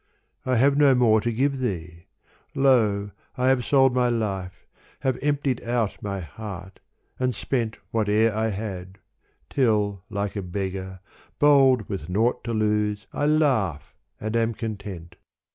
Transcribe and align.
I 0.47 0.55
have 0.55 0.77
no 0.79 0.95
more 0.95 1.21
to 1.21 1.31
give 1.31 1.59
thee: 1.59 2.07
lo, 2.55 3.11
I 3.37 3.49
have 3.49 3.63
sold 3.63 3.93
My 3.93 4.09
life, 4.09 4.65
have 5.01 5.19
emptied 5.21 5.63
out 5.63 6.01
my 6.01 6.21
heart 6.21 6.79
and 7.19 7.35
spent 7.35 7.77
Whate'er 7.91 8.33
I 8.33 8.47
had: 8.47 8.97
till 9.47 10.03
like 10.09 10.35
a 10.35 10.41
beggar, 10.41 11.01
bold 11.37 11.87
With 11.87 12.09
nought 12.09 12.43
to 12.45 12.51
lose, 12.51 13.05
I 13.13 13.27
laugh 13.27 13.93
and 14.19 14.35
am 14.35 14.55
content. 14.55 15.17